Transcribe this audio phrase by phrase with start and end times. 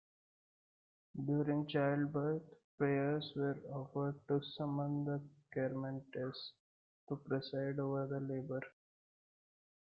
[1.27, 2.41] During childbirth,
[2.75, 5.21] prayers were offered to summon the
[5.55, 6.53] Carmentes
[7.07, 8.61] to preside over the labor.